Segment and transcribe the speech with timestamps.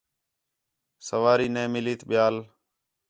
[1.07, 2.35] سواری نے مِلیئت ٻِیال